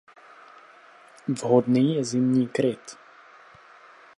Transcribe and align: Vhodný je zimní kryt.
Vhodný 1.27 1.95
je 1.95 2.03
zimní 2.03 2.47
kryt. 2.47 2.97